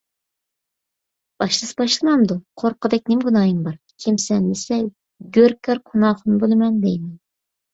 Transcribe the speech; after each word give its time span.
باشلىسا 1.43 1.75
باشلىمامدۇ، 1.81 2.37
قورققۇدەك 2.61 3.11
نېمە 3.13 3.25
گۇناھىم 3.27 3.61
بار. 3.67 3.77
«كىمسەن؟» 4.07 4.49
دېسە، 4.55 4.81
«گۆركار 5.37 5.83
قۇناخۇن 5.91 6.45
بولىمەن» 6.47 6.83
دەيمەن... 6.89 7.17